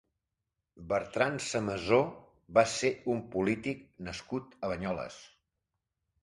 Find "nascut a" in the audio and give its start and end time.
4.09-4.73